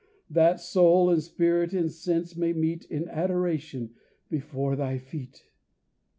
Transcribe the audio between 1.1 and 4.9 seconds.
and spirit and sense may meet In adoration before